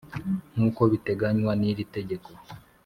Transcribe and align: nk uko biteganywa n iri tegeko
nk 0.53 0.61
uko 0.67 0.81
biteganywa 0.91 1.51
n 1.59 1.61
iri 1.69 1.83
tegeko 1.95 2.29